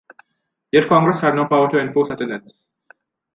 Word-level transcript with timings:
Yet 0.71 0.87
Congress 0.89 1.19
had 1.19 1.35
no 1.35 1.45
power 1.45 1.69
to 1.69 1.77
enforce 1.79 2.09
attendance. 2.09 2.55